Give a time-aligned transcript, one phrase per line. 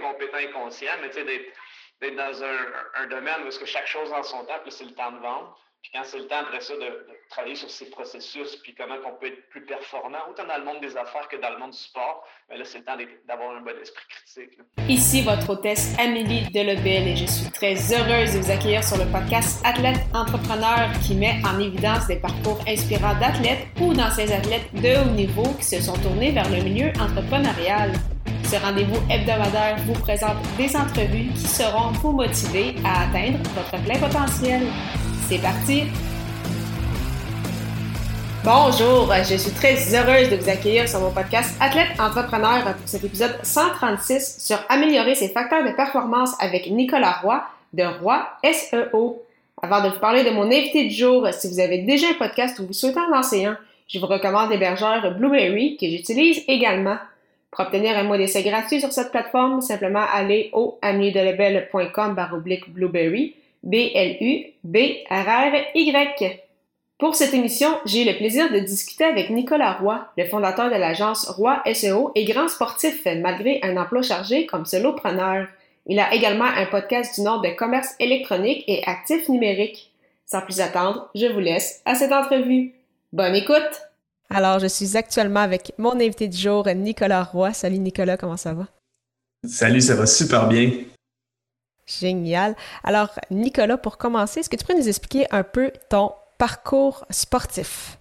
[0.00, 4.44] compétent et conscient, mais d'être dans un, domaine où est-ce que chaque chose en son
[4.44, 5.56] temps, puis c'est le temps de vendre.
[5.82, 9.14] Puis quand c'est le temps après ça de, travailler sur ces processus, puis comment on
[9.20, 11.78] peut être plus performant, autant dans le monde des affaires que dans le monde du
[11.78, 12.96] sport, mais là, c'est le temps
[13.26, 14.58] d'avoir un bon esprit critique.
[14.88, 19.10] Ici votre hôtesse Amélie Delebel et je suis très heureuse de vous accueillir sur le
[19.12, 25.02] podcast Athlète Entrepreneur qui met en évidence des parcours inspirants d'athlètes ou d'anciens athlètes de
[25.02, 27.92] haut niveau qui se sont tournés vers le milieu entrepreneurial.
[28.48, 33.98] Ce rendez-vous hebdomadaire vous présente des entrevues qui seront vous motiver à atteindre votre plein
[33.98, 34.62] potentiel.
[35.28, 35.82] C'est parti!
[38.44, 43.02] Bonjour, je suis très heureuse de vous accueillir sur mon podcast Athlète Entrepreneur pour cet
[43.02, 47.42] épisode 136 sur améliorer ses facteurs de performance avec Nicolas Roy
[47.72, 49.24] de Roy SEO.
[49.60, 52.60] Avant de vous parler de mon invité du jour, si vous avez déjà un podcast
[52.60, 53.58] ou vous souhaitez en lancer un,
[53.88, 56.98] je vous recommande l'hébergeur Blueberry que j'utilise également.
[57.56, 62.14] Pour obtenir un mois d'essai gratuit sur cette plateforme, simplement allez au amiedelebel.com
[62.68, 64.52] blueberry B-L-U-B-R-R-Y.
[66.98, 70.76] Pour cette émission, j'ai eu le plaisir de discuter avec Nicolas Roy, le fondateur de
[70.76, 75.46] l'agence Roy SEO et grand sportif malgré un emploi chargé comme solopreneur.
[75.86, 79.90] Il a également un podcast du nom de commerce électronique et actifs numériques.
[80.26, 82.74] Sans plus attendre, je vous laisse à cette entrevue.
[83.14, 83.86] Bonne écoute!
[84.28, 87.52] Alors, je suis actuellement avec mon invité du jour, Nicolas Roy.
[87.52, 88.66] Salut Nicolas, comment ça va?
[89.46, 90.72] Salut, ça va super bien.
[91.86, 92.56] Génial.
[92.82, 97.98] Alors, Nicolas, pour commencer, est-ce que tu pourrais nous expliquer un peu ton parcours sportif?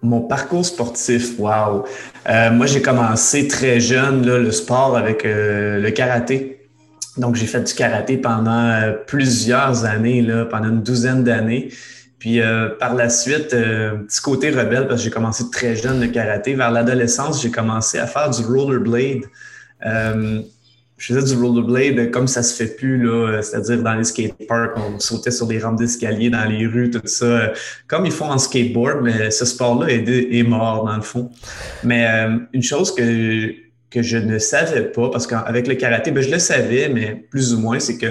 [0.00, 1.84] Mon parcours sportif, wow!
[2.28, 6.66] Euh, moi, j'ai commencé très jeune le sport avec euh, le karaté.
[7.18, 11.68] Donc, j'ai fait du karaté pendant euh, plusieurs années, là, pendant une douzaine d'années.
[12.22, 12.38] Puis
[12.78, 16.54] par la suite, petit côté rebelle, parce que j'ai commencé très jeune le karaté.
[16.54, 19.22] Vers l'adolescence, j'ai commencé à faire du rollerblade
[21.02, 23.08] je faisais du rollerblade comme ça se fait plus,
[23.42, 27.52] c'est-à-dire dans les skateparks, on sautait sur des rampes d'escalier dans les rues, tout ça,
[27.88, 31.28] comme ils font en skateboard, mais ce sport-là est, mort dans le fond.
[31.82, 33.52] Mais euh, une chose que,
[33.90, 37.52] que je ne savais pas, parce qu'avec le karaté, ben, je le savais, mais plus
[37.52, 38.06] ou moins, c'est que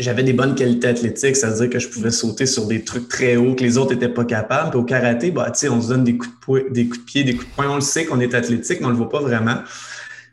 [0.00, 3.54] j'avais des bonnes qualités athlétiques, c'est-à-dire que je pouvais sauter sur des trucs très hauts
[3.54, 4.70] que les autres n'étaient pas capables.
[4.70, 7.34] Puis au karaté, bah, on se donne des coups, de des coups de pied, des
[7.34, 7.70] coups de poing.
[7.70, 9.58] On le sait qu'on est athlétique, mais on ne le voit pas vraiment.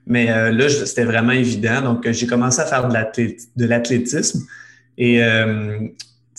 [0.07, 1.81] Mais euh, là, c'était vraiment évident.
[1.81, 4.45] Donc, euh, j'ai commencé à faire de l'athlétisme.
[4.97, 5.79] Et euh,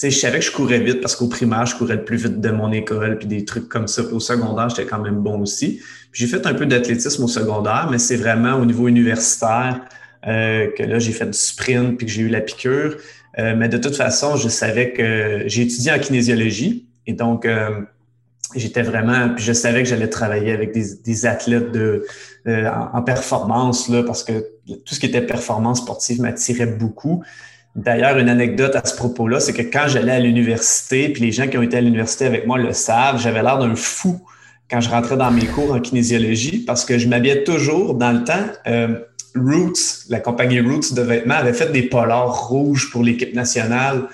[0.02, 2.50] je savais que je courais vite parce qu'au primaire, je courais le plus vite de
[2.50, 4.02] mon école, puis des trucs comme ça.
[4.02, 5.80] au secondaire, j'étais quand même bon aussi.
[6.12, 9.80] J'ai fait un peu d'athlétisme au secondaire, mais c'est vraiment au niveau universitaire
[10.24, 12.96] que là, j'ai fait du sprint, puis que j'ai eu la piqûre.
[13.38, 16.88] Mais de toute façon, je savais que j'ai étudié en kinésiologie.
[17.06, 17.46] Et donc,
[18.54, 22.04] j'étais vraiment, puis je savais que j'allais travailler avec des, des athlètes de,
[22.46, 27.22] euh, en, performance, là, parce que tout ce qui était performance sportive m'attirait beaucoup.
[27.76, 31.46] D'ailleurs, une anecdote à ce propos-là, c'est que quand j'allais à l'université, puis les gens
[31.46, 34.20] qui ont été à l'université avec moi le savent, j'avais l'air d'un fou
[34.70, 38.24] quand je rentrais dans mes cours en kinésiologie parce que je m'habillais toujours dans le
[38.24, 38.46] temps.
[38.66, 38.98] Euh,
[39.34, 44.08] Roots, la compagnie Roots de vêtements, avait fait des polars rouges pour l'équipe nationale.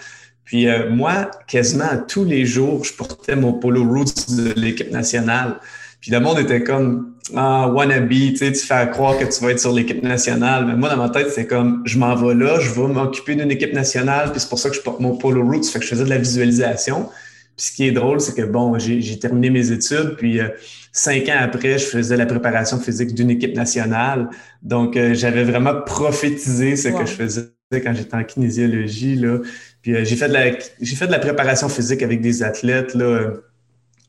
[0.44, 5.58] Puis euh, moi, quasiment tous les jours, je portais mon polo roots de l'équipe nationale.
[6.00, 9.52] Puis le monde était comme ah, wannabe, tu sais, tu fais croire que tu vas
[9.52, 10.66] être sur l'équipe nationale.
[10.66, 13.50] Mais moi, dans ma tête, c'est comme je m'en vais là, je vais m'occuper d'une
[13.50, 15.90] équipe nationale, puis c'est pour ça que je porte mon polo roots, fait que je
[15.90, 17.08] faisais de la visualisation.
[17.56, 20.48] Puis ce qui est drôle, c'est que bon, j'ai terminé mes études, puis euh,
[20.92, 24.28] cinq ans après, je faisais la préparation physique d'une équipe nationale.
[24.62, 29.14] Donc, euh, j'avais vraiment prophétisé ce que je faisais quand j'étais en kinésiologie.
[29.14, 29.38] Là.
[29.82, 30.50] Puis euh, j'ai fait, de la,
[30.80, 33.34] j'ai fait de la préparation physique avec des athlètes, là,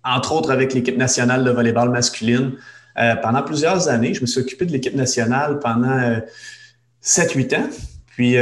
[0.03, 2.53] entre autres avec l'équipe nationale de volleyball masculine.
[3.21, 6.21] Pendant plusieurs années, je me suis occupé de l'équipe nationale pendant
[7.03, 7.69] 7-8 ans.
[8.07, 8.37] Puis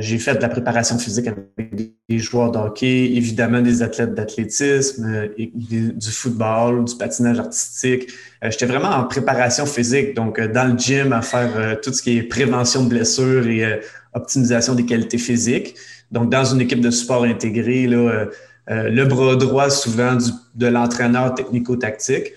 [0.00, 1.74] j'ai fait de la préparation physique avec
[2.08, 8.10] des joueurs de hockey, évidemment des athlètes d'athlétisme, du football, du patinage artistique.
[8.42, 12.22] J'étais vraiment en préparation physique, donc dans le gym à faire tout ce qui est
[12.24, 13.80] prévention de blessures et
[14.14, 15.76] optimisation des qualités physiques.
[16.10, 18.26] Donc, dans une équipe de sport intégré, là, euh,
[18.70, 20.18] euh, le bras droit souvent
[20.54, 22.32] de l'entraîneur technico-tactique.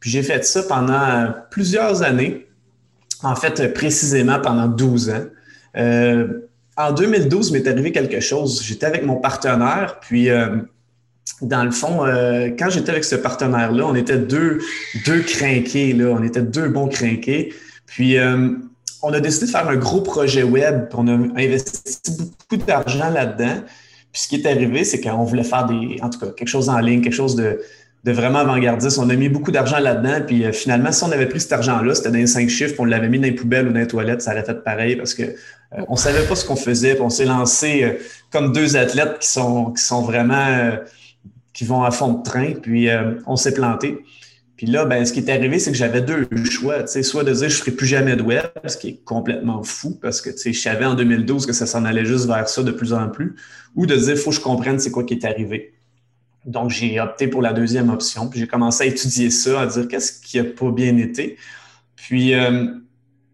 [0.00, 2.46] Puis j'ai fait ça pendant plusieurs années,
[3.22, 5.24] en fait précisément pendant 12 ans.
[5.76, 6.40] Euh,
[6.76, 8.62] en 2012, m'est arrivé quelque chose.
[8.62, 10.28] J'étais avec mon partenaire, puis
[11.40, 12.00] dans le fond,
[12.58, 14.58] quand j'étais avec ce partenaire-là, on était deux,
[15.06, 16.06] deux crinqués, là.
[16.06, 17.54] on était deux bons crinqués.
[17.86, 18.16] Puis
[19.04, 20.88] on a décidé de faire un gros projet web.
[20.94, 23.62] On a investi beaucoup d'argent là-dedans.
[24.12, 26.68] Puis ce qui est arrivé, c'est qu'on voulait faire des, en tout cas, quelque chose
[26.68, 27.60] en ligne, quelque chose de,
[28.04, 28.98] de vraiment avant-gardiste.
[28.98, 30.24] On a mis beaucoup d'argent là-dedans.
[30.26, 33.08] Puis finalement, si on avait pris cet argent-là, c'était dans les cinq chiffres, on l'avait
[33.08, 35.82] mis dans les poubelles ou dans les toilettes, ça aurait fait pareil parce que euh,
[35.88, 36.94] on savait pas ce qu'on faisait.
[36.94, 37.98] Puis on s'est lancé
[38.30, 40.78] comme deux athlètes qui sont, qui sont vraiment
[41.52, 42.52] qui vont à fond de train.
[42.60, 42.88] Puis
[43.26, 43.98] on s'est planté.
[44.56, 46.86] Puis là, ben, ce qui est arrivé, c'est que j'avais deux choix.
[46.86, 50.20] Soit de dire je ferai plus jamais de web, ce qui est complètement fou parce
[50.20, 53.08] que je savais en 2012 que ça s'en allait juste vers ça de plus en
[53.08, 53.34] plus,
[53.74, 55.73] ou de dire faut que je comprenne c'est quoi qui est arrivé.
[56.44, 58.28] Donc, j'ai opté pour la deuxième option.
[58.28, 61.36] Puis j'ai commencé à étudier ça, à dire qu'est-ce qui n'a pas bien été.
[61.96, 62.66] Puis, euh,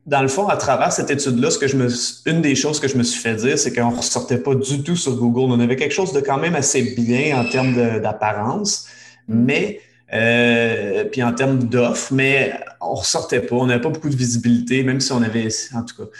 [0.06, 3.20] dans le fond, à travers cette étude-là, ce une des choses que je me suis
[3.20, 5.52] fait dire, c'est qu'on ne ressortait pas du tout sur Google.
[5.52, 8.86] On avait quelque chose de quand même assez bien en termes d'apparence,
[9.28, 9.80] mais
[10.12, 14.82] euh, puis en termes d'offres, mais on ressortait pas, on n'avait pas beaucoup de visibilité,
[14.82, 16.10] même si on avait, en tout cas.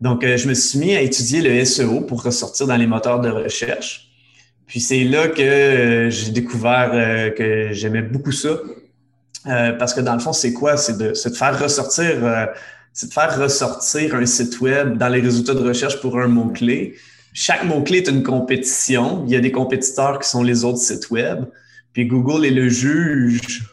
[0.00, 3.20] Donc, euh, je me suis mis à étudier le SEO pour ressortir dans les moteurs
[3.20, 4.09] de recherche.
[4.70, 6.92] Puis c'est là que euh, j'ai découvert
[7.36, 8.60] que j'aimais beaucoup ça.
[9.44, 10.76] parce que dans le fond, c'est quoi?
[10.76, 12.48] C'est de, faire ressortir,
[12.92, 16.94] c'est de faire ressortir un site web dans les résultats de recherche pour un mot-clé.
[17.32, 19.24] Chaque mot-clé est une compétition.
[19.26, 21.46] Il y a des compétiteurs qui sont les autres sites web.
[21.92, 23.64] Puis Google est le juge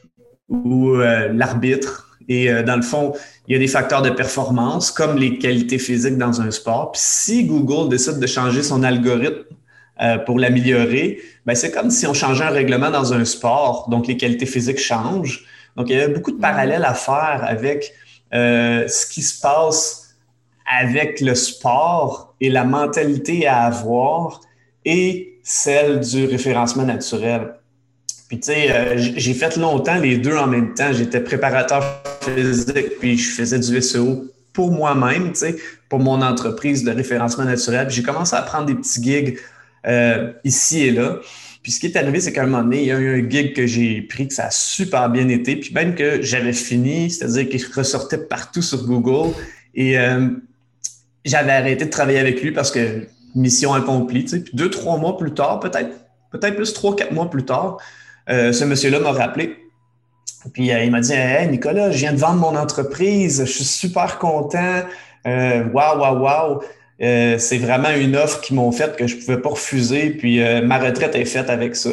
[0.50, 2.18] ou euh, l'arbitre.
[2.28, 3.14] Et euh, dans le fond,
[3.48, 6.92] il y a des facteurs de performance comme les qualités physiques dans un sport.
[6.92, 9.44] Puis si Google décide de changer son algorithme
[10.02, 13.88] euh, pour l'améliorer, ben c'est comme si on changeait un règlement dans un sport.
[13.90, 15.46] Donc les qualités physiques changent.
[15.76, 17.94] Donc il y a beaucoup de parallèles à faire avec
[18.32, 20.08] ce qui se passe
[20.68, 24.42] avec le sport et la mentalité à avoir
[24.86, 27.54] et celle du référencement naturel.
[28.28, 30.92] Puis, tu sais, euh, j'ai fait longtemps les deux en même temps.
[30.92, 35.56] J'étais préparateur physique, puis je faisais du SEO pour moi-même, tu sais,
[35.88, 37.88] pour mon entreprise de référencement naturel.
[37.88, 39.38] Puis j'ai commencé à prendre des petits gigs
[39.88, 41.20] euh, ici et là.
[41.64, 43.30] Puis ce qui est arrivé, c'est qu'à un moment donné, il y a eu un
[43.30, 47.10] gig que j'ai pris, que ça a super bien été, puis même que j'avais fini,
[47.10, 49.34] c'est-à-dire qu'il ressortait partout sur Google.
[49.76, 50.30] Et euh,
[51.26, 54.24] j'avais arrêté de travailler avec lui parce que mission accomplie.
[54.24, 55.92] Puis deux, trois mois plus tard, peut-être,
[56.32, 57.78] peut-être plus trois, quatre mois plus tard,
[58.30, 59.58] euh, ce monsieur-là m'a rappelé.
[60.54, 64.20] Puis il m'a dit Hey Nicolas, je viens de vendre mon entreprise, je suis super
[64.20, 64.84] content.
[65.26, 66.62] Waouh, waouh, waouh.
[67.00, 70.12] C'est vraiment une offre qu'ils m'ont faite que je pouvais pas refuser.
[70.12, 71.92] Puis euh, ma retraite est faite avec ça.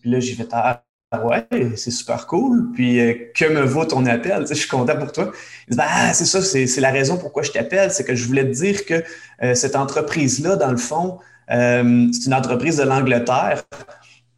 [0.00, 0.82] Puis là, j'ai fait Ah
[1.24, 1.46] ouais,
[1.76, 2.70] c'est super cool.
[2.74, 2.98] Puis
[3.34, 4.46] que me vaut ton appel?
[4.48, 5.32] je suis content pour toi.
[5.78, 7.90] Ah, c'est ça, c'est la raison pourquoi je t'appelle.
[7.90, 9.02] C'est que je voulais te dire que
[9.54, 11.18] cette entreprise-là, dans le fond,
[11.48, 13.62] c'est une entreprise de l'Angleterre.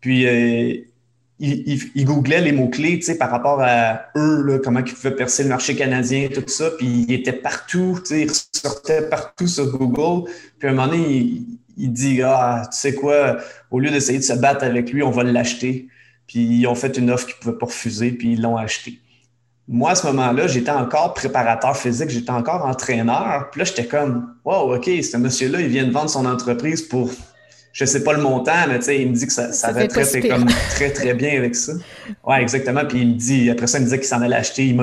[0.00, 0.86] Puis
[1.40, 5.42] il, googlait les mots-clés, tu sais, par rapport à eux, là, comment ils pouvaient percer
[5.42, 9.66] le marché canadien, tout ça, puis il était partout, tu sais, il sortait partout sur
[9.76, 10.30] Google.
[10.58, 11.42] Puis à un moment donné,
[11.76, 13.38] il, dit, ah, tu sais quoi,
[13.70, 15.88] au lieu d'essayer de se battre avec lui, on va l'acheter.
[16.26, 19.00] Puis ils ont fait une offre qu'ils ne pouvaient pas refuser, puis ils l'ont acheté.
[19.66, 23.48] Moi, à ce moment-là, j'étais encore préparateur physique, j'étais encore entraîneur.
[23.50, 27.10] Puis là, j'étais comme, wow, OK, ce monsieur-là, il vient de vendre son entreprise pour
[27.72, 29.86] je sais pas le montant, mais tu sais, il me dit que ça, ça, va
[29.86, 31.72] très, comme très, très bien avec ça.
[32.26, 32.84] Ouais, exactement.
[32.84, 34.76] Puis il me dit, après ça, il me disait qu'il s'en allait acheter,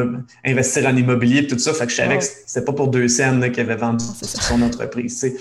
[0.46, 1.74] investir en immobilier, tout ça.
[1.74, 5.20] Fait que je savais que c'était pas pour deux scènes qu'il avait vendu son entreprise,
[5.20, 5.36] tu sais.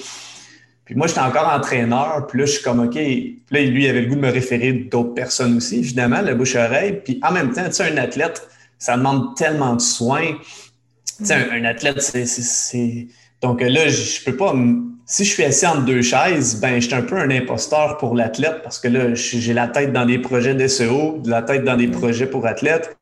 [0.85, 2.95] Puis moi, j'étais encore entraîneur, puis là, je suis comme, OK.
[2.95, 6.35] Puis là, lui, il avait le goût de me référer d'autres personnes aussi, évidemment, le
[6.35, 7.01] bouche-oreille.
[7.05, 8.49] Puis en même temps, tu sais, un athlète,
[8.79, 10.35] ça demande tellement de soins.
[11.19, 13.09] Tu sais, un, un, athlète, c'est.
[13.43, 14.55] Donc là, je peux pas
[15.07, 18.17] si je suis assis entre deux chaises, ben, je suis un peu un imposteur pour
[18.17, 21.87] l'athlète parce que là, j'ai la tête dans des projets d'SEO, la tête dans des
[21.87, 22.97] projets pour athlètes.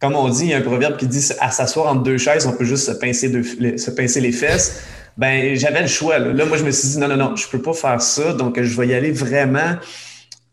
[0.00, 2.46] Comme on dit, il y a un proverbe qui dit à s'asseoir entre deux chaises,
[2.46, 3.30] on peut juste se pincer,
[3.78, 4.82] se pincer les fesses.
[5.16, 6.18] Ben, j'avais le choix.
[6.18, 6.44] Là.
[6.44, 8.32] moi, je me suis dit non, non, non, je peux pas faire ça.
[8.32, 9.76] Donc, je vais y aller vraiment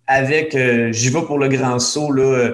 [0.06, 2.12] avec euh, j'y vais pour le grand saut.
[2.12, 2.54] Là,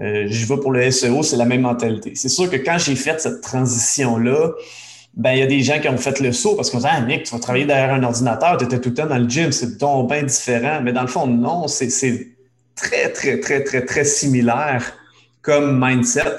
[0.00, 2.12] euh, j'y vais pour le SEO, c'est la même mentalité.
[2.14, 4.50] C'est sûr que quand j'ai fait cette transition-là,
[5.16, 7.00] ben, il y a des gens qui ont fait le saut parce qu'on dit Ah,
[7.00, 9.50] Nick, tu vas travailler derrière un ordinateur, tu étais tout le temps dans le gym,
[9.50, 10.80] c'est donc bien différent.
[10.82, 11.88] Mais dans le fond, non, c'est
[12.74, 14.92] très, très, très, très, très similaire
[15.40, 16.36] comme mindset.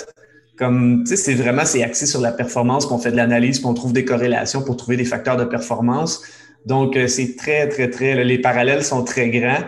[0.57, 3.74] Comme, tu sais, c'est vraiment, c'est axé sur la performance, qu'on fait de l'analyse, qu'on
[3.74, 6.22] trouve des corrélations pour trouver des facteurs de performance.
[6.65, 9.63] Donc, euh, c'est très, très, très, les parallèles sont très grands.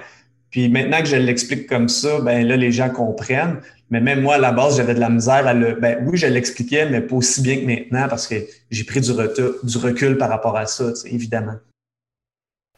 [0.49, 3.59] Puis maintenant que je l'explique comme ça, ben là, les gens comprennent.
[3.89, 5.73] Mais même moi, à la base, j'avais de la misère à le.
[5.73, 8.35] Ben oui, je l'expliquais, mais pas aussi bien que maintenant parce que
[8.69, 11.55] j'ai pris du, du recul par rapport à ça, évidemment.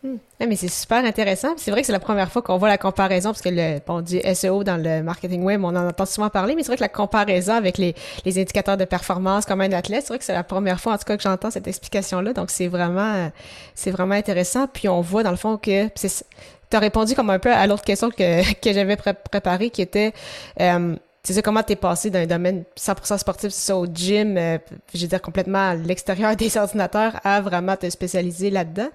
[0.04, 0.16] Hmm.
[0.40, 1.50] mais c'est super intéressant.
[1.58, 4.02] C'est vrai que c'est la première fois qu'on voit la comparaison, parce que le, on
[4.02, 6.82] dit SEO dans le marketing web, on en entend souvent parler, mais c'est vrai que
[6.82, 7.94] la comparaison avec les,
[8.26, 10.98] les indicateurs de performance comme un athlète, c'est vrai que c'est la première fois en
[10.98, 12.34] tout cas que j'entends cette explication-là.
[12.34, 13.32] Donc c'est vraiment,
[13.76, 14.66] c'est vraiment intéressant.
[14.66, 15.88] Puis on voit dans le fond que
[16.76, 20.14] as répondu comme un peu à l'autre question que, que j'avais préparée, qui était,
[20.60, 24.58] euh, tu sais, comment t'es passé d'un domaine 100% sportif, ça, au gym, euh,
[24.94, 28.90] je veux dire, complètement à l'extérieur des ordinateurs, à vraiment te spécialiser là-dedans.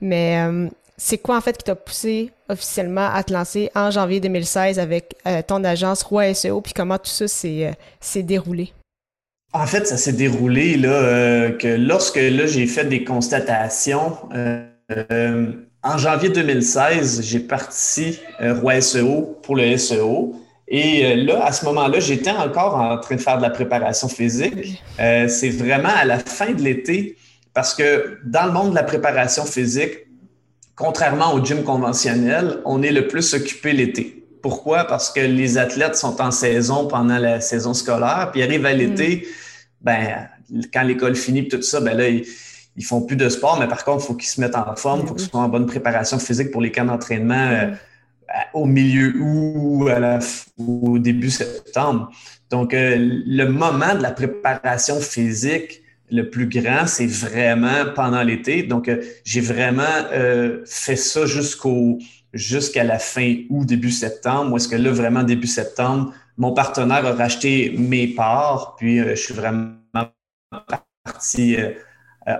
[0.00, 0.68] Mais euh,
[0.98, 5.16] c'est quoi, en fait, qui t'a poussé officiellement à te lancer en janvier 2016 avec
[5.26, 8.72] euh, ton agence Roi SEO, puis comment tout ça s'est déroulé?
[9.52, 14.16] En fait, ça s'est déroulé là, que lorsque là, j'ai fait des constatations,
[15.82, 20.34] en janvier 2016, j'ai parti Roi SEO pour le SEO.
[20.70, 24.08] Et euh, là, à ce moment-là, j'étais encore en train de faire de la préparation
[24.08, 24.80] physique.
[25.00, 27.16] Euh, c'est vraiment à la fin de l'été,
[27.52, 30.06] parce que dans le monde de la préparation physique,
[30.76, 34.24] contrairement au gym conventionnel, on est le plus occupé l'été.
[34.42, 34.84] Pourquoi?
[34.84, 39.16] Parce que les athlètes sont en saison pendant la saison scolaire, puis arrivent à l'été,
[39.16, 39.84] mm.
[39.84, 40.28] ben,
[40.72, 42.24] quand l'école finit, tout ça, ben là, ils,
[42.80, 45.02] ils font plus de sport, mais par contre, il faut qu'ils se mettent en forme,
[45.02, 47.34] il faut qu'ils soient en bonne préparation physique pour les camps d'entraînement.
[47.34, 47.76] Euh, mm
[48.54, 49.88] au milieu ou
[50.58, 52.10] au début septembre.
[52.50, 58.64] Donc, euh, le moment de la préparation physique le plus grand, c'est vraiment pendant l'été.
[58.64, 59.82] Donc, euh, j'ai vraiment
[60.12, 61.98] euh, fait ça jusqu'au
[62.32, 67.04] jusqu'à la fin août, début septembre, où est-ce que là, vraiment début septembre, mon partenaire
[67.04, 69.72] a racheté mes parts, puis je suis vraiment
[71.04, 71.56] parti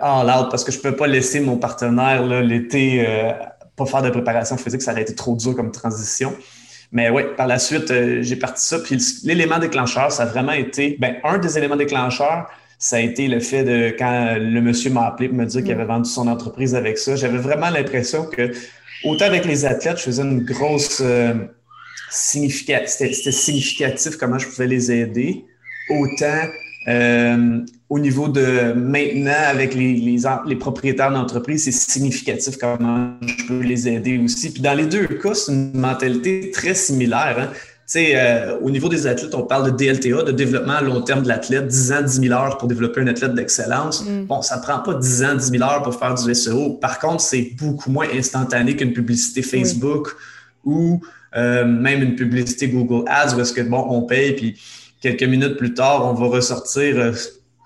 [0.00, 3.04] all out parce que je ne peux pas laisser mon partenaire l'été
[3.80, 6.36] pas faire de préparation physique, ça aurait été trop dur comme transition.
[6.92, 8.78] Mais oui, par la suite, euh, j'ai parti ça.
[8.80, 13.28] Puis l'élément déclencheur, ça a vraiment été, ben, un des éléments déclencheurs, ça a été
[13.28, 16.26] le fait de quand le monsieur m'a appelé pour me dire qu'il avait vendu son
[16.26, 17.14] entreprise avec ça.
[17.14, 18.50] J'avais vraiment l'impression que,
[19.04, 21.34] autant avec les athlètes, je faisais une grosse euh,
[22.10, 25.44] c'était significatif comment je pouvais les aider,
[25.90, 26.42] autant
[26.88, 27.58] euh,
[27.88, 33.60] au niveau de maintenant, avec les, les, les propriétaires d'entreprise, c'est significatif comment je peux
[33.60, 34.52] les aider aussi.
[34.52, 37.36] Puis dans les deux cas, c'est une mentalité très similaire.
[37.38, 37.48] Hein.
[37.96, 41.28] Euh, au niveau des athlètes, on parle de DLTA, de développement à long terme de
[41.28, 44.04] l'athlète, 10 ans, 10 000 heures pour développer un athlète d'excellence.
[44.04, 44.26] Mm.
[44.26, 46.74] Bon, ça ne prend pas 10 ans, 10 000 heures pour faire du SEO.
[46.74, 50.14] Par contre, c'est beaucoup moins instantané qu'une publicité Facebook
[50.64, 51.00] ou
[51.36, 54.60] euh, même une publicité Google Ads où est-ce que, bon, on paye, puis
[55.00, 57.12] quelques minutes plus tard, on va ressortir euh,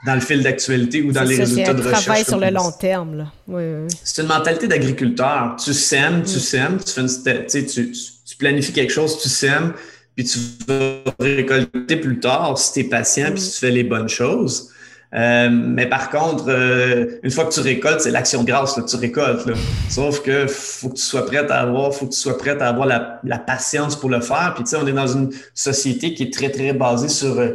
[0.06, 1.98] dans le fil d'actualité ou dans les résultats de recherche.
[1.98, 3.16] C'est travail sur le long terme.
[3.16, 3.86] Là.
[4.02, 5.56] C'est une mentalité d'agriculteur.
[5.62, 9.72] Tu sèmes, tu sèmes, tu, fais une, tu, tu, planifies quelque chose, tu sèmes,
[10.14, 13.84] puis tu vas récolter plus tard si tu es patient, puis si tu fais les
[13.84, 14.70] bonnes choses.
[15.14, 18.82] Euh, mais par contre, euh, une fois que tu récoltes, c'est l'action de grâce, là,
[18.82, 19.46] tu récoltes.
[19.46, 19.54] Là.
[19.88, 22.68] Sauf que faut que tu sois prêt à avoir, faut que tu sois prêt à
[22.68, 24.52] avoir la, la patience pour le faire.
[24.56, 27.50] Puis tu sais, on est dans une société qui est très, très basée sur euh,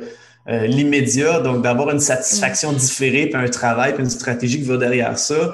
[0.48, 4.78] euh l'immédiat, donc d'avoir une satisfaction différée, puis un travail, puis une stratégie qui va
[4.78, 5.52] derrière ça.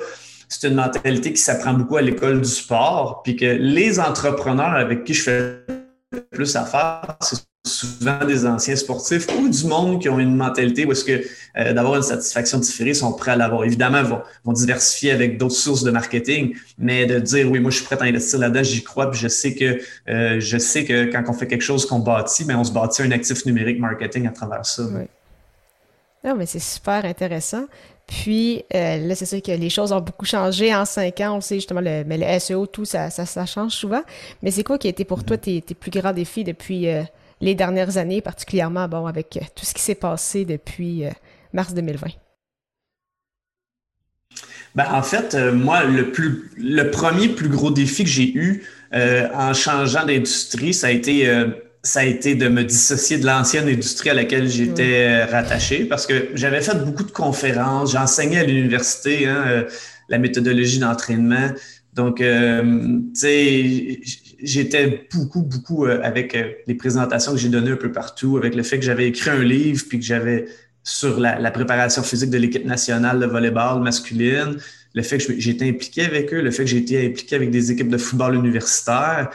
[0.47, 5.05] C'est une mentalité qui s'apprend beaucoup à l'école du sport, puis que les entrepreneurs avec
[5.05, 5.65] qui je fais
[6.31, 10.91] plus affaire, c'est souvent des anciens sportifs ou du monde qui ont une mentalité où
[10.91, 11.23] est-ce que
[11.57, 13.63] euh, d'avoir une satisfaction différée sont prêts à l'avoir.
[13.63, 17.77] Évidemment, vont, vont diversifier avec d'autres sources de marketing, mais de dire oui, moi je
[17.77, 19.79] suis prêt à investir là-dedans, j'y crois, puis je sais que
[20.09, 23.01] euh, je sais que quand on fait quelque chose qu'on bâtit, mais on se bâtit
[23.01, 24.83] un actif numérique marketing à travers ça.
[24.83, 25.03] Oui.
[26.23, 27.65] Non, mais c'est super intéressant.
[28.07, 31.37] Puis euh, là, c'est sûr que les choses ont beaucoup changé en cinq ans.
[31.37, 34.01] On sait justement, le, mais le SEO, tout, ça, ça, ça change souvent.
[34.43, 36.87] Mais c'est quoi qui a été pour toi tes, tes plus grands défis depuis
[37.41, 41.11] les dernières années, particulièrement bon, avec euh, tout ce qui s'est passé depuis euh,
[41.53, 42.07] mars 2020?
[44.75, 48.63] Ben, en fait, euh, moi, le, plus, le premier plus gros défi que j'ai eu
[48.93, 51.29] en changeant d'industrie, ça a été
[51.83, 56.29] ça a été de me dissocier de l'ancienne industrie à laquelle j'étais rattaché parce que
[56.33, 59.65] j'avais fait beaucoup de conférences, j'enseignais à l'université hein,
[60.07, 61.49] la méthodologie d'entraînement.
[61.91, 63.99] Donc, tu sais,
[64.45, 68.55] j'étais beaucoup, beaucoup euh, avec euh, les présentations que j'ai données un peu partout, avec
[68.55, 70.45] le fait que j'avais écrit un livre, puis que j'avais
[70.83, 74.57] sur la, préparation physique de l'équipe nationale de volleyball masculine,
[74.93, 77.89] le fait que j'étais impliqué avec eux, le fait que été impliqué avec des équipes
[77.89, 79.31] de football universitaire.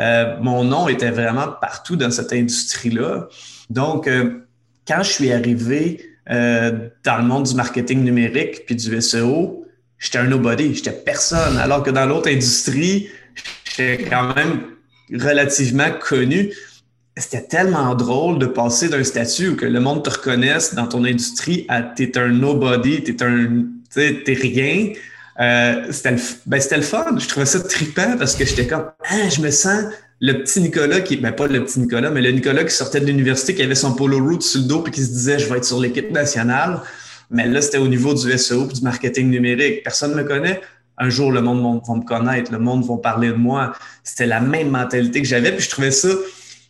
[0.00, 3.28] Euh, mon nom était vraiment partout dans cette industrie-là.
[3.68, 4.08] Donc,
[4.88, 9.66] quand je suis arrivé dans le monde du marketing numérique puis du SEO,
[9.98, 11.58] j'étais un nobody, j'étais personne.
[11.58, 13.08] Alors que dans l'autre industrie,
[13.76, 14.60] j'étais quand même
[15.12, 16.52] relativement connu.
[17.16, 21.04] C'était tellement drôle de passer d'un statut où que le monde te reconnaisse dans ton
[21.04, 24.92] industrie à t'es un nobody, t'es un, t'es rien.
[25.40, 27.16] Euh, c'était le, ben, le fun.
[27.18, 29.84] Je trouvais ça trippant parce que j'étais comme, ah, je me sens
[30.20, 33.06] le petit Nicolas qui, ben pas le petit Nicolas, mais le Nicolas qui sortait de
[33.06, 35.58] l'université, qui avait son polo route sur le dos puis qui se disait, je vais
[35.58, 36.80] être sur l'équipe nationale.
[37.30, 39.82] Mais là, c'était au niveau du SEO du marketing numérique.
[39.82, 40.60] Personne ne me connaît
[40.98, 43.72] un jour, le monde va me connaître, le monde va parler de moi.
[44.02, 46.08] C'était la même mentalité que j'avais, puis je trouvais ça,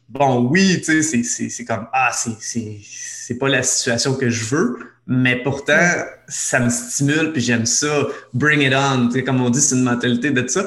[0.08, 5.36] bon, oui, tu sais, c'est comme, ah, c'est pas la situation que je veux, mais
[5.42, 5.90] pourtant,
[6.28, 8.06] ça me stimule, puis j'aime ça.
[8.32, 10.66] Bring it on, tu sais, comme on dit, c'est une mentalité de ça.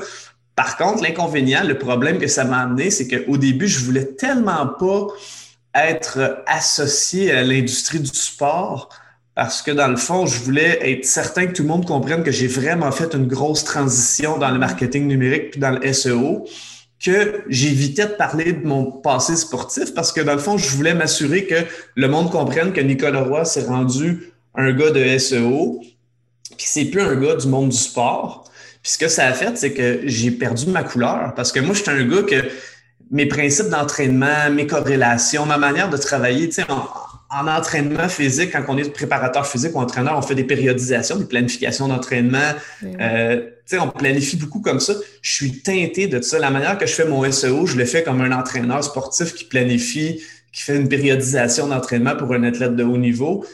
[0.56, 4.68] Par contre, l'inconvénient, le problème que ça m'a amené, c'est qu'au début, je voulais tellement
[4.68, 5.08] pas
[5.76, 8.90] être associé à l'industrie du sport
[9.38, 12.32] parce que dans le fond, je voulais être certain que tout le monde comprenne que
[12.32, 16.48] j'ai vraiment fait une grosse transition dans le marketing numérique puis dans le SEO,
[17.00, 20.96] que j'évitais de parler de mon passé sportif parce que dans le fond, je voulais
[20.96, 21.54] m'assurer que
[21.94, 25.82] le monde comprenne que Nicolas Roy s'est rendu un gars de SEO,
[26.58, 28.50] puis c'est plus un gars du monde du sport.
[28.82, 31.76] Puis ce que ça a fait, c'est que j'ai perdu ma couleur parce que moi,
[31.76, 32.44] j'étais un gars que
[33.12, 36.64] mes principes d'entraînement, mes corrélations, ma manière de travailler, tu sais,
[37.30, 41.88] entraînement physique, quand on est préparateur physique ou entraîneur, on fait des périodisations, des planifications
[41.88, 42.54] d'entraînement.
[42.84, 43.42] Euh,
[43.74, 44.94] on planifie beaucoup comme ça.
[45.22, 46.40] Je suis teinté de ça.
[46.40, 49.44] La manière que je fais mon SEO, je le fais comme un entraîneur sportif qui
[49.44, 50.22] planifie,
[50.54, 53.46] qui fait une périodisation d'entraînement pour un athlète de haut niveau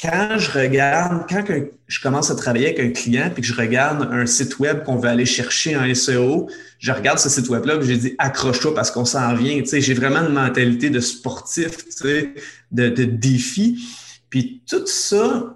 [0.00, 1.44] quand je regarde, quand
[1.86, 4.96] je commence à travailler avec un client puis que je regarde un site web qu'on
[4.96, 6.48] veut aller chercher en SEO,
[6.80, 9.60] je regarde ce site web-là et j'ai dit accroche-toi parce qu'on s'en vient.
[9.60, 12.34] Tu sais, j'ai vraiment une mentalité de sportif, tu sais,
[12.74, 13.82] de, de défi.
[14.28, 15.54] Puis tout ça,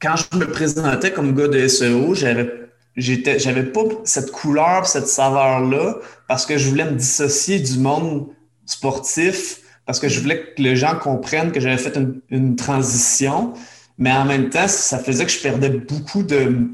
[0.00, 2.50] quand je me présentais comme gars de SEO, j'avais
[2.96, 5.96] j'étais j'avais pas cette couleur, cette saveur-là
[6.28, 8.28] parce que je voulais me dissocier du monde
[8.66, 11.98] sportif parce que je voulais que les gens comprennent que j'avais fait
[12.30, 13.52] une, transition,
[13.98, 16.68] mais en même temps, ça faisait que je perdais beaucoup de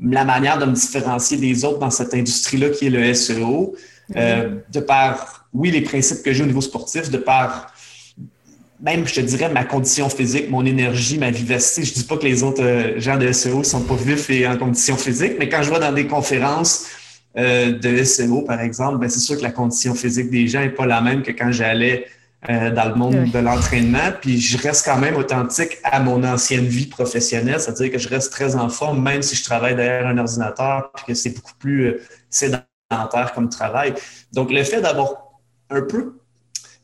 [0.00, 3.76] la manière de me différencier des autres dans cette industrie-là qui est le SEO,
[4.16, 7.72] euh, de par, oui, les principes que j'ai au niveau sportif, de par
[8.80, 11.84] même, je te dirais, ma condition physique, mon énergie, ma vivacité.
[11.84, 14.56] Je dis pas que les autres euh, gens de SEO sont pas vifs et en
[14.56, 16.86] condition physique, mais quand je vais dans des conférences
[17.36, 20.70] euh, de SEO, par exemple, ben, c'est sûr que la condition physique des gens n'est
[20.70, 22.06] pas la même que quand j'allais
[22.48, 24.12] euh, dans le monde de l'entraînement.
[24.20, 28.30] Puis je reste quand même authentique à mon ancienne vie professionnelle, c'est-à-dire que je reste
[28.30, 31.86] très en forme, même si je travaille derrière un ordinateur, puis que c'est beaucoup plus
[31.86, 32.00] euh,
[32.30, 33.94] sédentaire comme travail.
[34.32, 35.32] Donc, le fait d'avoir
[35.68, 36.17] un peu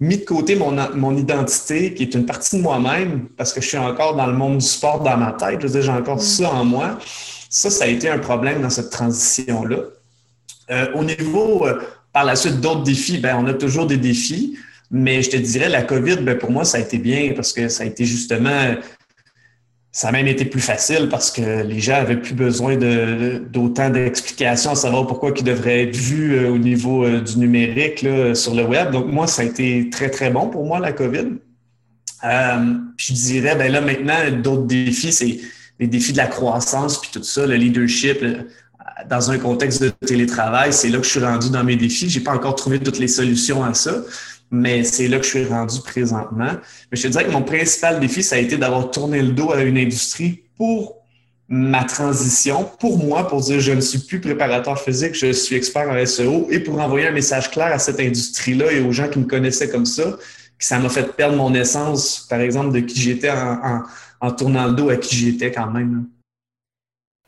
[0.04, 3.68] mis de côté mon, mon identité, qui est une partie de moi-même, parce que je
[3.68, 6.16] suis encore dans le monde du sport dans ma tête, je veux dire, j'ai encore
[6.16, 6.20] mm.
[6.20, 6.98] ça en moi.
[7.48, 9.78] Ça, ça a été un problème dans cette transition-là.
[10.70, 11.66] Euh, au niveau,
[12.12, 14.56] par la suite, d'autres défis, ben, on a toujours des défis.
[14.90, 17.68] Mais je te dirais, la COVID, ben pour moi, ça a été bien parce que
[17.68, 18.74] ça a été justement,
[19.94, 24.72] ça a même été plus facile parce que les gens avaient plus besoin d'autant d'explications
[24.72, 28.56] à savoir pourquoi ils devraient être vus euh, au niveau euh, du numérique là, sur
[28.56, 28.90] le web.
[28.90, 31.34] Donc, moi, ça a été très, très bon pour moi, la COVID.
[32.24, 35.38] Euh, je dirais, ben là, maintenant, d'autres défis, c'est
[35.78, 38.18] les défis de la croissance, puis tout ça, le leadership,
[39.08, 42.08] dans un contexte de télétravail, c'est là que je suis rendu dans mes défis.
[42.10, 44.02] J'ai pas encore trouvé toutes les solutions à ça
[44.54, 46.52] mais c'est là que je suis rendu présentement.
[46.90, 49.52] Mais je te dirais que mon principal défi, ça a été d'avoir tourné le dos
[49.52, 51.02] à une industrie pour
[51.48, 55.90] ma transition, pour moi, pour dire je ne suis plus préparateur physique, je suis expert
[55.90, 59.18] en SEO et pour envoyer un message clair à cette industrie-là et aux gens qui
[59.18, 60.04] me connaissaient comme ça,
[60.58, 64.72] que ça m'a fait perdre mon essence, par exemple, de qui j'étais en, tournant le
[64.72, 66.06] dos à qui j'étais quand même.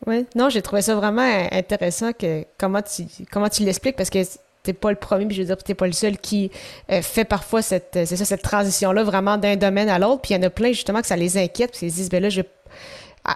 [0.07, 4.21] Oui, non, j'ai trouvé ça vraiment intéressant que comment tu comment tu l'expliques parce que
[4.67, 6.51] t'es pas le premier, puis je veux dire, t'es pas le seul qui
[6.91, 10.23] euh, fait parfois cette, euh, c'est ça, cette transition-là vraiment d'un domaine à l'autre.
[10.23, 12.11] Puis il y en a plein justement que ça les inquiète, puis ils se disent,
[12.11, 12.43] ben là, je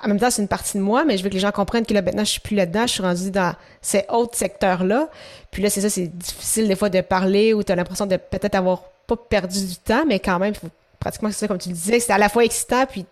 [0.05, 1.85] en même temps, c'est une partie de moi, mais je veux que les gens comprennent
[1.85, 5.09] que là, maintenant, je suis plus là-dedans, je suis rendu dans ces autres secteurs-là.
[5.51, 8.17] Puis là, c'est ça, c'est difficile des fois de parler ou tu as l'impression de
[8.17, 10.55] peut-être avoir pas perdu du temps, mais quand même,
[11.01, 13.05] pratiquement, c'est ça, comme tu le disais, c'est à la fois excitant puis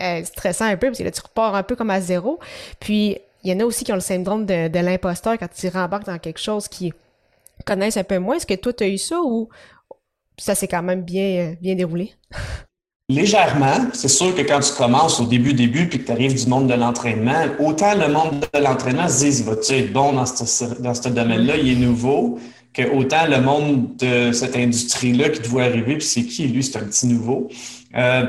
[0.00, 2.40] euh, stressant un peu, parce que là, tu repars un peu comme à zéro.
[2.80, 5.68] Puis, il y en a aussi qui ont le syndrome de, de l'imposteur quand tu
[5.68, 6.92] rembarques dans quelque chose qui
[7.64, 8.36] connaissent un peu moins.
[8.36, 9.48] Est-ce que toi, tu as eu ça ou
[10.36, 12.12] ça s'est quand même bien, bien déroulé?
[13.10, 13.90] Légèrement.
[13.92, 16.68] C'est sûr que quand tu commences au début, début, puis que tu arrives du monde
[16.68, 20.94] de l'entraînement, autant le monde de l'entraînement se dit, va-tu être bon dans ce, dans
[20.94, 22.38] ce domaine-là, il est nouveau,
[22.72, 26.78] que autant le monde de cette industrie-là qui doit arriver, puis c'est qui, lui, c'est
[26.78, 27.48] un petit nouveau.
[27.94, 28.26] Euh,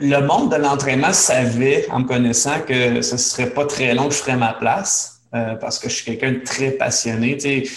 [0.00, 4.14] le monde de l'entraînement savait, en me connaissant, que ce serait pas très long que
[4.14, 7.36] je ferais ma place, euh, parce que je suis quelqu'un de très passionné.
[7.38, 7.70] Tu sais,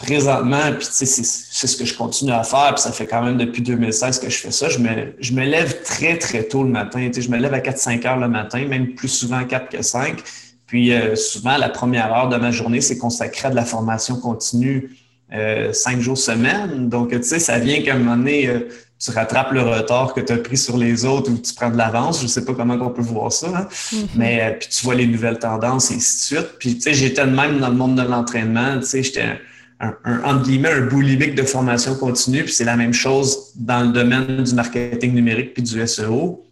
[0.00, 3.62] présentement, puis c'est ce que je continue à faire, puis ça fait quand même depuis
[3.62, 4.68] 2016 que je fais ça.
[4.68, 7.10] Je me, je me lève très, très tôt le matin.
[7.14, 10.22] Je me lève à 4-5 heures le matin, même plus souvent 4 que 5.
[10.66, 14.16] Puis euh, souvent, la première heure de ma journée, c'est consacré à de la formation
[14.16, 14.90] continue
[15.32, 16.88] euh, cinq jours semaine.
[16.88, 20.20] Donc, tu sais, ça vient qu'à un moment donné, euh, tu rattrapes le retard que
[20.20, 22.18] tu as pris sur les autres ou tu prends de l'avance.
[22.18, 23.48] Je ne sais pas comment on peut voir ça.
[23.48, 23.68] Hein.
[23.70, 24.06] Mm-hmm.
[24.16, 26.58] Mais euh, puis tu vois les nouvelles tendances et ainsi de suite.
[26.58, 28.78] Puis tu sais, j'étais de même dans le monde de l'entraînement.
[28.80, 29.40] Tu sais, j'étais
[29.80, 32.44] un, un, entre un boulimique de formation continue.
[32.44, 36.44] Puis c'est la même chose dans le domaine du marketing numérique puis du SEO.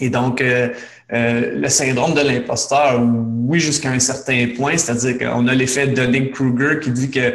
[0.00, 0.68] Et donc, euh,
[1.12, 5.94] euh, le syndrome de l'imposteur, oui, jusqu'à un certain point, c'est-à-dire qu'on a l'effet de
[5.94, 7.34] Dunning-Kruger qui dit que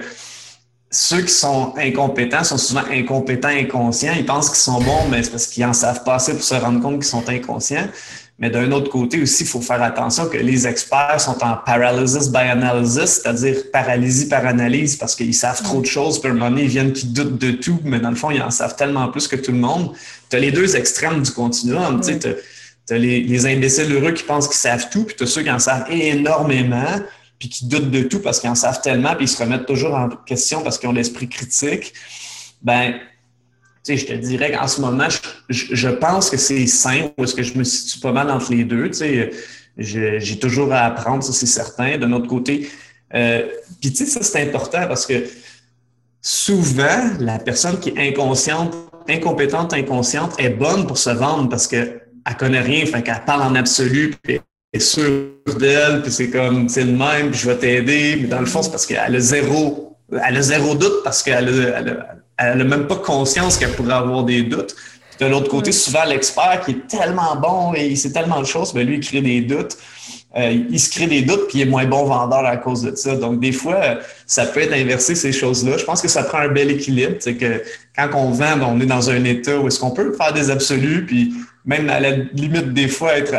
[0.92, 4.14] ceux qui sont incompétents sont souvent incompétents inconscients.
[4.16, 6.54] Ils pensent qu'ils sont bons, mais c'est parce qu'ils en savent pas assez pour se
[6.54, 7.88] rendre compte qu'ils sont inconscients.
[8.42, 12.28] Mais d'un autre côté aussi, il faut faire attention que les experts sont en paralysis
[12.28, 16.36] by analysis, c'est-à-dire paralysie par analyse, parce qu'ils savent trop de choses, puis à un
[16.36, 18.76] moment donné, ils viennent qui doutent de tout, mais dans le fond, ils en savent
[18.76, 19.94] tellement plus que tout le monde.
[20.32, 22.02] Tu as les deux extrêmes du continuum.
[22.02, 25.44] Tu as, les, les imbéciles heureux qui pensent qu'ils savent tout, puis tu as ceux
[25.44, 27.00] qui en savent énormément,
[27.38, 29.94] puis qui doutent de tout parce qu'ils en savent tellement, puis ils se remettent toujours
[29.94, 31.94] en question parce qu'ils ont l'esprit critique,
[32.64, 32.96] ben,
[33.84, 35.08] sais, je te dirais qu'en ce moment,
[35.50, 36.66] je, pense que c'est
[37.18, 38.90] ou est-ce que je me situe pas mal entre les deux.
[38.90, 39.32] Tu sais,
[39.78, 41.98] j'ai toujours à apprendre, ça c'est certain.
[41.98, 42.70] D'un autre côté,
[43.14, 43.48] euh,
[43.82, 45.26] puis tu sais, ça c'est important parce que
[46.22, 48.76] souvent, la personne qui est inconsciente,
[49.10, 52.02] incompétente, inconsciente est bonne pour se vendre parce qu'elle
[52.38, 54.40] connaît rien, fait qu'elle parle en absolu, puis
[54.74, 58.18] est sûre d'elle, puis c'est comme, c'est le même, puis je vais t'aider.
[58.22, 61.50] Mais dans le fond, c'est parce qu'elle a zéro, elle a zéro doute parce qu'elle
[61.50, 62.16] a, elle a,
[62.56, 64.76] même pas conscience qu'elle pourrait avoir des doutes.
[65.20, 68.74] de l'autre côté, souvent, l'expert qui est tellement bon et il sait tellement de choses,
[68.74, 69.78] mais ben, lui, il crée des doutes.
[70.38, 72.96] Euh, il se crée des doutes, puis il est moins bon vendeur à cause de
[72.96, 73.16] ça.
[73.16, 75.78] Donc, des fois, ça peut être inversé, ces choses-là.
[75.78, 77.16] Je pense que ça prend un bel équilibre.
[77.20, 77.62] C'est que
[77.96, 80.50] quand on vend, ben, on est dans un état où est-ce qu'on peut faire des
[80.50, 81.34] absolus, puis
[81.66, 83.34] même à la limite, des fois, être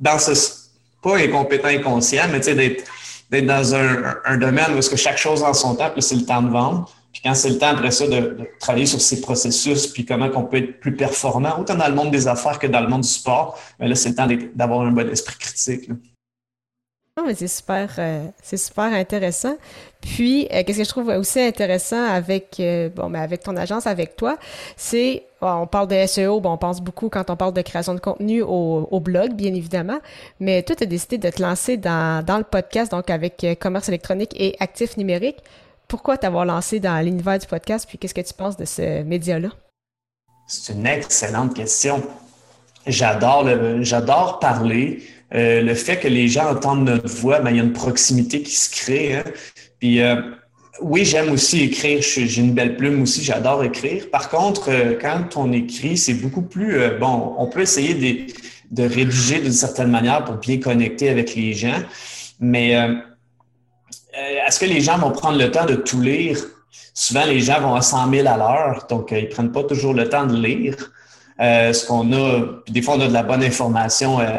[0.00, 0.32] dans ce,
[1.02, 5.42] pas incompétent inconscient, mais tu sais, d'être, dans un, domaine où est-ce que chaque chose
[5.42, 6.90] en son temps, puis c'est le temps de vendre.
[7.16, 10.42] Puis quand c'est le temps après ça de, travailler sur ces processus, puis comment on
[10.42, 13.08] peut être plus performant, autant dans le monde des affaires que dans le monde du
[13.08, 15.88] sport, mais là, c'est le temps d'avoir un bon esprit critique.
[17.16, 19.56] Non, mais c'est super, euh, super intéressant.
[20.02, 23.86] Puis, euh, qu'est-ce que je trouve aussi intéressant avec, euh, bon, mais avec ton agence,
[23.86, 24.36] avec toi,
[24.76, 28.00] c'est, on parle de SEO, bon, on pense beaucoup quand on parle de création de
[28.00, 30.00] contenu au, blog, bien évidemment,
[30.38, 33.88] mais toi, tu as décidé de te lancer dans, dans le podcast, donc avec commerce
[33.88, 35.42] électronique et actifs numériques.
[35.88, 39.50] Pourquoi t'avoir lancé dans l'univers du podcast, puis qu'est-ce que tu penses de ce média-là?
[40.48, 42.02] C'est une excellente question.
[42.86, 45.02] J'adore parler.
[45.34, 48.42] Euh, le fait que les gens entendent notre voix, ben, il y a une proximité
[48.42, 49.16] qui se crée.
[49.16, 49.24] Hein.
[49.80, 50.20] Puis euh,
[50.80, 52.00] oui, j'aime aussi écrire.
[52.02, 54.08] J'ai une belle plume aussi, j'adore écrire.
[54.10, 57.34] Par contre, euh, quand on écrit, c'est beaucoup plus bon.
[57.38, 58.32] On peut essayer de,
[58.70, 61.82] de rédiger d'une certaine manière pour bien connecter avec les gens,
[62.38, 62.76] mais
[64.46, 66.38] est-ce que les gens vont prendre le temps de tout lire?
[66.94, 70.08] Souvent, les gens vont à 100 000 à l'heure, donc ils prennent pas toujours le
[70.08, 70.76] temps de lire.
[71.38, 74.36] Euh, ce qu'on a, puis des fois, on a de la bonne information euh,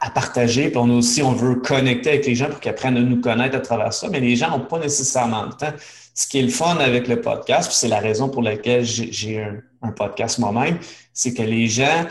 [0.00, 2.96] à, partager, puis on a aussi, on veut connecter avec les gens pour qu'ils apprennent
[2.96, 5.72] à nous connaître à travers ça, mais les gens n'ont pas nécessairement le temps.
[6.14, 9.40] Ce qui est le fun avec le podcast, puis c'est la raison pour laquelle j'ai
[9.82, 10.78] un, podcast moi-même,
[11.12, 12.06] c'est que les gens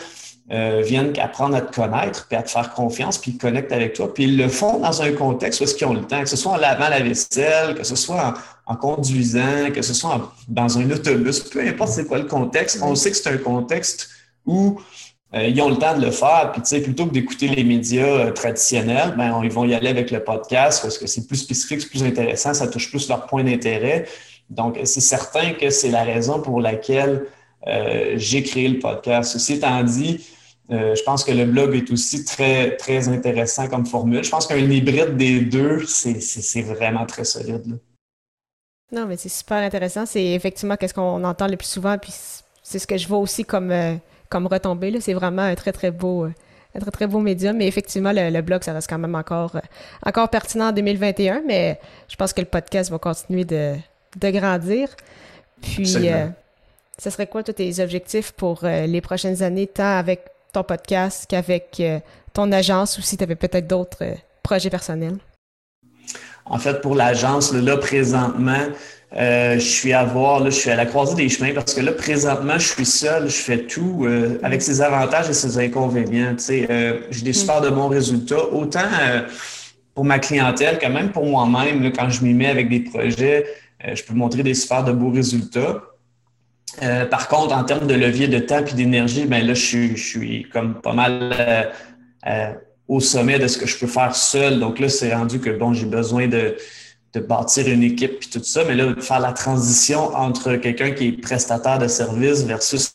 [0.51, 3.93] euh, viennent apprendre à te connaître, puis à te faire confiance, puis ils connectent avec
[3.93, 6.29] toi, puis ils le font dans un contexte où est-ce qu'ils ont le temps, que
[6.29, 8.35] ce soit en lavant la vaisselle, que ce soit
[8.67, 12.93] en, conduisant, que ce soit dans un autobus, peu importe c'est quoi le contexte, on
[12.93, 14.09] sait que c'est un contexte
[14.45, 14.79] où
[15.33, 17.63] euh, ils ont le temps de le faire, puis tu sais, plutôt que d'écouter les
[17.63, 21.37] médias euh, traditionnels, ben, ils vont y aller avec le podcast parce que c'est plus
[21.37, 24.05] spécifique, c'est plus intéressant, ça touche plus leur point d'intérêt.
[24.51, 27.25] Donc, c'est certain que c'est la raison pour laquelle
[28.15, 29.31] j'ai créé le podcast.
[29.31, 30.23] Ceci étant dit,
[30.71, 34.23] euh, je pense que le blog est aussi très, très intéressant comme formule.
[34.23, 37.79] Je pense qu'un hybride des deux, c'est vraiment très solide.
[38.91, 40.05] Non, mais c'est super intéressant.
[40.05, 42.13] C'est effectivement qu'est-ce qu'on entend le plus souvent, puis
[42.63, 43.95] c'est ce que je vois aussi comme, euh,
[44.29, 44.99] comme retombée.
[45.01, 46.25] C'est vraiment un très, très beau.
[46.25, 46.33] Euh,
[46.73, 49.57] un très, très beau médium, mais effectivement, le, blog, ça reste quand même encore,
[50.05, 53.75] encore pertinent en 2021, mais je pense que le podcast va continuer de,
[54.17, 54.89] de grandir.
[55.61, 55.85] Puis,
[56.97, 60.25] ce serait quoi tous tes objectifs pour les prochaines années, tant avec
[60.55, 61.99] ton podcast qu'avec euh,
[62.33, 65.17] ton agence ou si tu avais peut-être d'autres euh, projets personnels?
[66.45, 68.65] En fait, pour l'agence, là, présentement,
[69.17, 71.81] euh, je suis à voir, là, je suis à la croisée des chemins parce que
[71.81, 74.07] là, présentement, je suis seul, je fais tout
[74.43, 76.35] avec ses avantages et ses inconvénients.
[76.35, 78.89] Tu sais, j'ai des super de bons résultats, autant
[79.95, 81.91] pour ma clientèle que même pour moi-même.
[81.93, 83.45] Quand je m'y mets avec des projets,
[83.83, 85.81] je peux montrer des super de beaux résultats.
[86.81, 90.47] Euh, par contre, en termes de levier de temps et d'énergie, ben là, je suis,
[90.51, 91.63] comme pas mal euh,
[92.27, 92.53] euh,
[92.87, 94.59] au sommet de ce que je peux faire seul.
[94.59, 96.57] Donc là, c'est rendu que bon, j'ai besoin de,
[97.29, 101.11] bâtir une équipe puis tout ça, mais là, faire la transition entre quelqu'un qui est
[101.13, 102.91] prestataire de service versus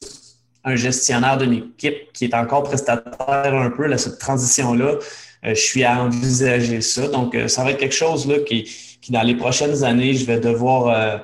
[0.62, 4.96] un gestionnaire d'une équipe qui est encore prestataire un peu, là, cette transition-là,
[5.42, 7.08] je suis à envisager ça.
[7.08, 8.64] Donc, ça va être quelque chose là, qui,
[9.00, 11.22] qui, dans les prochaines années, je vais devoir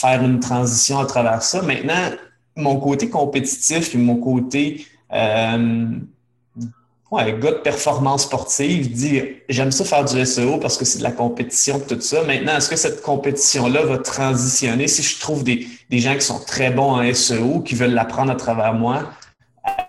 [0.00, 1.62] faire une transition à travers ça.
[1.62, 2.10] Maintenant,
[2.56, 5.86] mon côté compétitif et mon côté euh,
[7.10, 11.02] ouais, gars de performance sportive dit j'aime ça faire du SEO parce que c'est de
[11.02, 12.22] la compétition tout ça.
[12.24, 16.40] Maintenant, est-ce que cette compétition-là va transitionner si je trouve des, des gens qui sont
[16.40, 19.10] très bons en SEO, qui veulent l'apprendre à travers moi?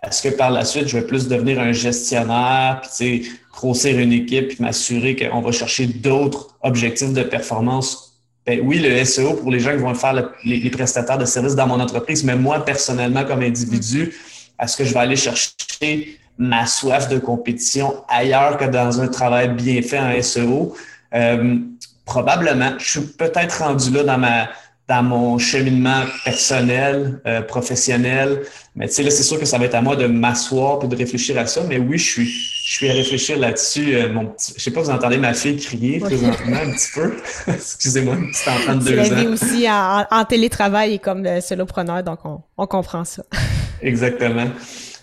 [0.03, 4.49] Est-ce que par la suite, je vais plus devenir un gestionnaire, puis grossir une équipe,
[4.49, 8.08] puis m'assurer qu'on va chercher d'autres objectifs de performance?
[8.45, 11.67] Ben oui, le SEO pour les gens qui vont faire les, prestataires de services dans
[11.67, 14.13] mon entreprise, mais moi, personnellement, comme individu,
[14.61, 19.49] est-ce que je vais aller chercher ma soif de compétition ailleurs que dans un travail
[19.49, 20.75] bien fait en SEO?
[21.13, 21.57] Euh,
[22.05, 22.73] probablement.
[22.79, 24.49] Je suis peut-être rendu là dans ma
[24.89, 28.41] dans mon cheminement personnel, euh, professionnel.
[28.75, 30.95] Mais tu sais, c'est sûr que ça va être à moi de m'asseoir et de
[30.95, 31.61] réfléchir à ça.
[31.69, 32.25] Mais oui, je suis,
[32.69, 33.95] je suis à réfléchir là-dessus.
[33.95, 37.13] Euh, mon petit, je sais pas, vous entendez ma fille crier présentement un petit peu?
[37.51, 39.33] Excusez-moi, une petite enfant de deux ans.
[39.33, 43.23] Aussi en, en, télétravail et comme le solopreneur, donc on, on comprend ça.
[43.81, 44.49] Exactement.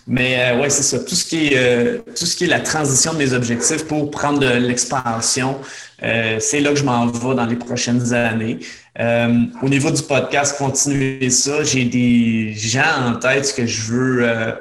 [0.07, 0.99] Mais euh, ouais, c'est ça.
[0.99, 4.09] Tout ce qui est euh, tout ce qui est la transition de mes objectifs pour
[4.11, 5.57] prendre de l'expansion,
[6.03, 8.59] euh, c'est là que je m'en vais dans les prochaines années.
[8.97, 11.63] Euh, au niveau du podcast, continuer ça.
[11.63, 14.57] J'ai des gens en tête que je veux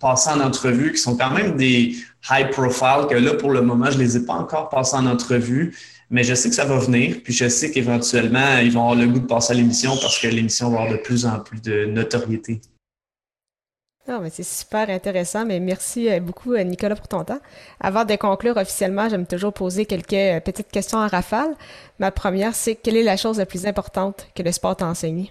[0.00, 1.94] passer en entrevue qui sont quand même des
[2.30, 5.76] high profile que là pour le moment je les ai pas encore passés en entrevue.
[6.12, 9.06] Mais je sais que ça va venir, puis je sais qu'éventuellement, ils vont avoir le
[9.06, 11.84] goût de passer à l'émission parce que l'émission va avoir de plus en plus de
[11.84, 12.60] notoriété.
[14.08, 17.38] Non, mais c'est super intéressant, mais merci euh, beaucoup, euh, Nicolas, pour ton temps.
[17.78, 21.54] Avant de conclure officiellement, j'aime toujours poser quelques euh, petites questions en rafale.
[22.00, 25.30] Ma première, c'est quelle est la chose la plus importante que le sport t'a enseigné?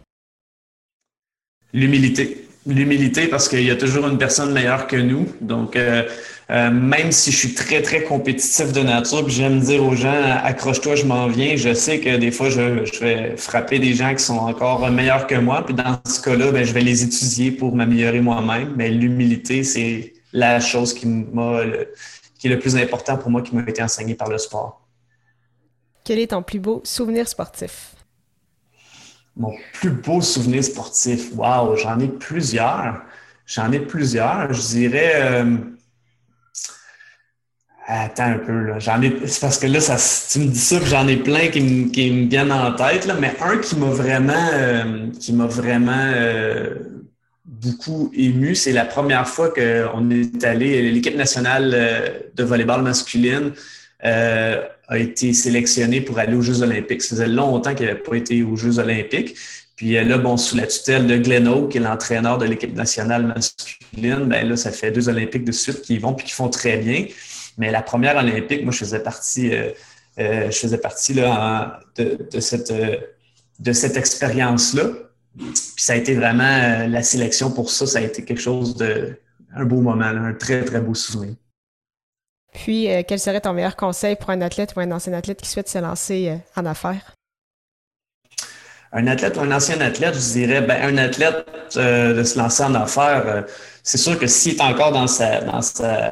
[1.74, 2.49] L'humilité.
[2.66, 5.28] L'humilité parce qu'il y a toujours une personne meilleure que nous.
[5.42, 6.04] Donc, euh,
[6.50, 10.96] même si je suis très, très compétitif de nature, puis j'aime dire aux gens, accroche-toi,
[10.96, 14.38] je m'en viens, je sais que des fois, je, vais frapper des gens qui sont
[14.38, 15.66] encore meilleurs que moi.
[15.66, 18.74] Puis dans ce cas-là, ben, je vais les étudier pour m'améliorer moi-même.
[18.76, 21.62] Mais l'humilité, c'est la chose qui m'a
[22.40, 24.82] qui est le plus important pour moi, qui m'a été enseigné par le sport.
[26.06, 27.94] Quel est ton plus beau souvenir sportif?
[29.40, 33.02] Mon plus beau souvenir sportif, wow, j'en ai plusieurs.
[33.46, 34.52] J'en ai plusieurs.
[34.52, 35.56] Je dirais, euh,
[37.88, 38.80] Attends un peu, là.
[38.80, 39.26] J'en ai.
[39.26, 39.96] C'est parce que là, ça,
[40.32, 43.16] tu me dis ça, j'en ai plein qui me, qui me viennent en tête, là,
[43.20, 46.76] mais un qui m'a vraiment euh, qui m'a vraiment euh,
[47.46, 51.72] beaucoup ému, c'est la première fois qu'on est allé, l'équipe nationale
[52.36, 53.54] de volleyball masculine
[54.90, 57.02] a été sélectionnée pour aller aux Jeux olympiques.
[57.02, 59.36] Ça faisait longtemps qu'elle n'avait pas été aux Jeux olympiques.
[59.80, 64.26] Puis là, bon, sous la tutelle de Glenn qui est l'entraîneur de l'équipe nationale masculine,
[64.26, 67.06] ben là, ça fait deux Olympiques de suite qui vont puis qui font très bien.
[67.58, 69.72] Mais la première olympique, moi, je faisais partie, euh,
[70.20, 72.98] euh, je faisais partie là, de, cette, euh,
[73.60, 74.84] de cette expérience-là.
[75.38, 79.14] Puis ça a été vraiment la sélection pour ça, ça a été quelque chose de
[79.56, 81.36] un beau moment, un très, très beau souvenir.
[82.54, 85.70] Puis, quel serait ton meilleur conseil pour un athlète ou un ancien athlète qui souhaite
[85.70, 87.14] se lancer en affaires?
[88.92, 92.74] Un athlète ou un ancien athlète, je dirais, ben, un athlète de se lancer en
[92.74, 93.46] affaires,
[93.84, 96.12] c'est sûr que s'il est encore dans sa, dans sa,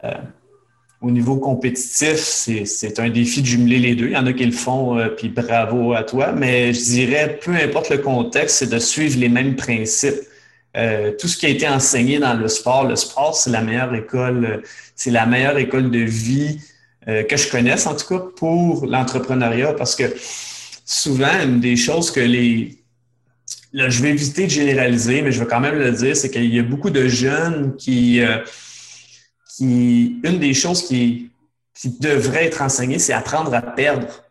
[1.02, 4.08] au niveau compétitif, c'est un défi de jumeler les deux.
[4.08, 6.32] Il y en a qui le font, euh, puis bravo à toi.
[6.32, 10.16] Mais je dirais, peu importe le contexte, c'est de suivre les mêmes principes.
[10.78, 13.94] Euh, tout ce qui a été enseigné dans le sport, le sport, c'est la meilleure
[13.96, 14.64] école,
[14.96, 16.60] c'est la meilleure école de vie
[17.08, 20.14] euh, que je connaisse, en tout cas, pour l'entrepreneuriat, parce que
[20.86, 22.78] souvent, une des choses que les...
[23.74, 26.54] Là, je vais éviter de généraliser, mais je vais quand même le dire, c'est qu'il
[26.54, 28.22] y a beaucoup de jeunes qui
[29.60, 31.32] une des choses qui,
[31.74, 34.24] qui devrait être enseignée, c'est apprendre à perdre.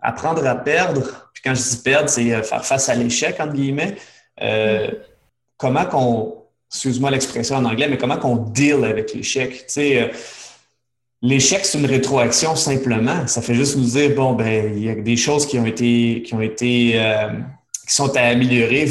[0.00, 3.54] Apprendre à perdre, puis quand je dis perdre, c'est euh, faire face à l'échec, entre
[3.54, 3.96] guillemets.
[4.42, 4.90] Euh,
[5.64, 6.34] comment qu'on,
[6.70, 9.50] excuse-moi l'expression en anglais, mais comment qu'on deal avec l'échec?
[9.50, 10.08] Tu sais, euh,
[11.22, 13.26] l'échec, c'est une rétroaction simplement.
[13.26, 16.22] Ça fait juste nous dire, bon, ben, il y a des choses qui ont été,
[16.24, 17.00] qui ont été,
[17.88, 18.86] qui sont à améliorer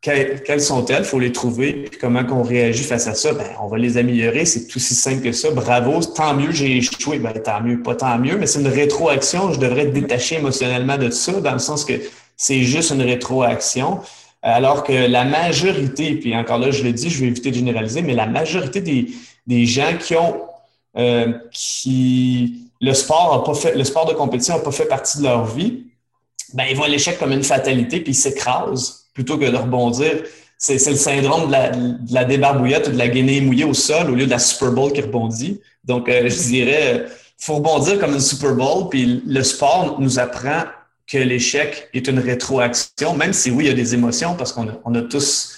[0.00, 1.02] quelles sont-elles?
[1.02, 1.72] Il faut les trouver.
[1.90, 3.34] Puis comment qu'on réagit face à ça?
[3.34, 4.46] Ben, on va les améliorer.
[4.46, 5.50] C'est tout aussi simple que ça.
[5.50, 6.00] Bravo.
[6.00, 7.18] Tant mieux, j'ai échoué.
[7.18, 9.52] Ben, tant mieux, pas tant mieux, mais c'est une rétroaction.
[9.52, 11.92] Je devrais être détaché émotionnellement de ça, dans le sens que
[12.36, 14.00] c'est juste une rétroaction.
[14.42, 18.00] Alors que la majorité, puis encore là, je le dis, je vais éviter de généraliser,
[18.00, 19.08] mais la majorité des,
[19.46, 20.42] des gens qui ont
[20.96, 25.18] euh, qui le sport a pas fait, le sport de compétition n'a pas fait partie
[25.18, 25.84] de leur vie,
[26.54, 30.22] ben ils voient l'échec comme une fatalité puis ils s'écrasent plutôt que de rebondir.
[30.58, 34.10] C'est, le syndrome de la, de la, débarbouillette ou de la guinée mouillée au sol
[34.10, 35.60] au lieu de la Super Bowl qui rebondit.
[35.84, 37.06] Donc, euh, je dirais,
[37.38, 40.64] faut rebondir comme une Super Bowl, puis le sport nous apprend
[41.10, 44.68] que l'échec est une rétroaction, même si oui, il y a des émotions parce qu'on
[44.68, 45.56] a, on a tous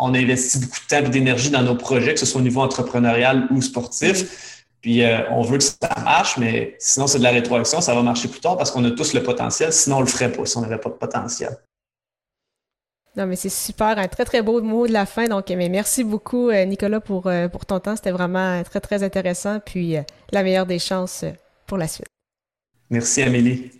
[0.00, 2.44] on a investi beaucoup de temps et d'énergie dans nos projets, que ce soit au
[2.44, 4.64] niveau entrepreneurial ou sportif.
[4.80, 8.02] Puis euh, on veut que ça marche, mais sinon c'est de la rétroaction, ça va
[8.02, 9.72] marcher plus tard parce qu'on a tous le potentiel.
[9.72, 11.54] Sinon, on le ferait pas si on n'avait pas de potentiel.
[13.14, 15.26] Non, mais c'est super, un très très beau mot de la fin.
[15.26, 17.96] Donc, mais merci beaucoup, euh, Nicolas, pour, euh, pour ton temps.
[17.96, 19.60] C'était vraiment très très intéressant.
[19.60, 19.96] Puis
[20.32, 21.26] la meilleure des chances
[21.66, 22.06] pour la suite.
[22.88, 23.79] Merci, Amélie.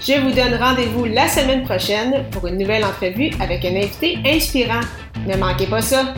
[0.00, 4.80] Je vous donne rendez-vous la semaine prochaine pour une nouvelle entrevue avec un invité inspirant.
[5.26, 6.14] Ne manquez pas ça!